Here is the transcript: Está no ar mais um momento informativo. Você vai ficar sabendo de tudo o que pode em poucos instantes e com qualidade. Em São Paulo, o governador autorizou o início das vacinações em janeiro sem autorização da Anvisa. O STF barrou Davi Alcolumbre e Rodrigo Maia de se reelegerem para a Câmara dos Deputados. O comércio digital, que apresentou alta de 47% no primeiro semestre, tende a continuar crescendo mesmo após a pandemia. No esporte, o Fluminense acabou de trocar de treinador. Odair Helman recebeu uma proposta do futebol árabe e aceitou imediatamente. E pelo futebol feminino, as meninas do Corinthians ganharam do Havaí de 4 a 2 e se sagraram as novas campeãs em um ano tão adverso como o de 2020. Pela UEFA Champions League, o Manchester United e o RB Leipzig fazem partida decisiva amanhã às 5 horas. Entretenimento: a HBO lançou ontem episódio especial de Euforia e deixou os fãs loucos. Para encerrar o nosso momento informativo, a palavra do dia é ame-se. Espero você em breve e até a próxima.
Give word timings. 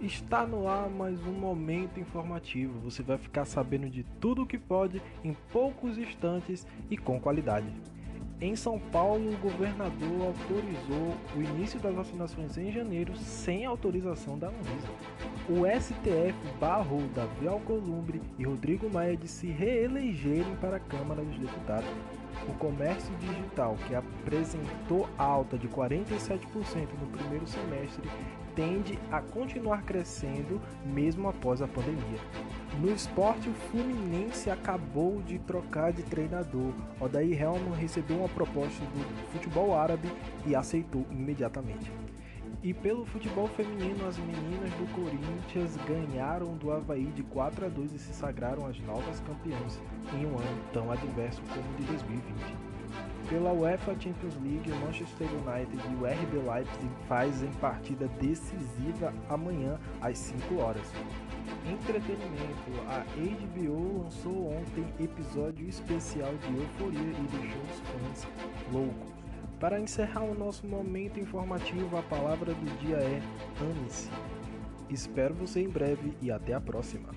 Está 0.00 0.46
no 0.46 0.68
ar 0.68 0.90
mais 0.90 1.18
um 1.26 1.32
momento 1.32 1.98
informativo. 1.98 2.78
Você 2.80 3.02
vai 3.02 3.16
ficar 3.16 3.46
sabendo 3.46 3.88
de 3.88 4.02
tudo 4.20 4.42
o 4.42 4.46
que 4.46 4.58
pode 4.58 5.00
em 5.24 5.34
poucos 5.50 5.96
instantes 5.96 6.66
e 6.90 6.98
com 6.98 7.18
qualidade. 7.18 7.66
Em 8.38 8.54
São 8.54 8.78
Paulo, 8.78 9.32
o 9.32 9.36
governador 9.38 10.26
autorizou 10.26 11.16
o 11.34 11.40
início 11.40 11.80
das 11.80 11.94
vacinações 11.94 12.58
em 12.58 12.70
janeiro 12.70 13.16
sem 13.16 13.64
autorização 13.64 14.38
da 14.38 14.48
Anvisa. 14.48 14.88
O 15.48 15.64
STF 15.64 16.34
barrou 16.58 17.02
Davi 17.14 17.46
Alcolumbre 17.46 18.20
e 18.36 18.42
Rodrigo 18.42 18.90
Maia 18.90 19.16
de 19.16 19.28
se 19.28 19.46
reelegerem 19.46 20.56
para 20.60 20.78
a 20.78 20.80
Câmara 20.80 21.22
dos 21.22 21.38
Deputados. 21.38 21.88
O 22.48 22.54
comércio 22.54 23.14
digital, 23.20 23.76
que 23.86 23.94
apresentou 23.94 25.08
alta 25.16 25.56
de 25.56 25.68
47% 25.68 26.40
no 27.00 27.06
primeiro 27.16 27.46
semestre, 27.46 28.10
tende 28.56 28.98
a 29.12 29.20
continuar 29.20 29.84
crescendo 29.84 30.60
mesmo 30.84 31.28
após 31.28 31.62
a 31.62 31.68
pandemia. 31.68 32.18
No 32.80 32.92
esporte, 32.92 33.48
o 33.48 33.54
Fluminense 33.54 34.50
acabou 34.50 35.22
de 35.22 35.38
trocar 35.38 35.92
de 35.92 36.02
treinador. 36.02 36.72
Odair 37.00 37.40
Helman 37.40 37.78
recebeu 37.78 38.16
uma 38.16 38.28
proposta 38.28 38.84
do 38.84 39.32
futebol 39.32 39.78
árabe 39.78 40.10
e 40.44 40.56
aceitou 40.56 41.06
imediatamente. 41.08 41.92
E 42.62 42.74
pelo 42.74 43.06
futebol 43.06 43.46
feminino, 43.48 44.06
as 44.06 44.18
meninas 44.18 44.70
do 44.72 44.92
Corinthians 44.92 45.76
ganharam 45.86 46.56
do 46.56 46.72
Havaí 46.72 47.06
de 47.06 47.22
4 47.22 47.66
a 47.66 47.68
2 47.68 47.92
e 47.92 47.98
se 47.98 48.12
sagraram 48.12 48.66
as 48.66 48.78
novas 48.80 49.20
campeãs 49.20 49.80
em 50.12 50.26
um 50.26 50.38
ano 50.38 50.62
tão 50.72 50.90
adverso 50.90 51.40
como 51.42 51.60
o 51.60 51.76
de 51.76 51.84
2020. 51.84 52.76
Pela 53.28 53.52
UEFA 53.52 53.92
Champions 53.98 54.36
League, 54.42 54.70
o 54.70 54.76
Manchester 54.76 55.28
United 55.28 55.76
e 55.76 55.94
o 55.96 56.06
RB 56.06 56.48
Leipzig 56.48 56.90
fazem 57.08 57.50
partida 57.60 58.06
decisiva 58.20 59.12
amanhã 59.28 59.78
às 60.00 60.16
5 60.18 60.56
horas. 60.58 60.86
Entretenimento: 61.68 62.70
a 62.88 63.04
HBO 63.04 64.02
lançou 64.04 64.52
ontem 64.52 64.86
episódio 65.00 65.68
especial 65.68 66.32
de 66.34 66.56
Euforia 66.56 67.00
e 67.00 67.28
deixou 67.36 67.62
os 67.62 67.80
fãs 67.80 68.28
loucos. 68.72 69.25
Para 69.58 69.80
encerrar 69.80 70.22
o 70.22 70.34
nosso 70.34 70.66
momento 70.66 71.18
informativo, 71.18 71.96
a 71.96 72.02
palavra 72.02 72.52
do 72.52 72.78
dia 72.78 72.96
é 72.96 73.22
ame-se. 73.60 74.10
Espero 74.90 75.34
você 75.34 75.62
em 75.62 75.68
breve 75.68 76.12
e 76.20 76.30
até 76.30 76.52
a 76.52 76.60
próxima. 76.60 77.08